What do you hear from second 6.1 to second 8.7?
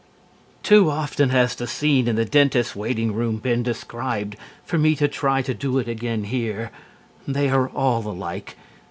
here. They are all alike.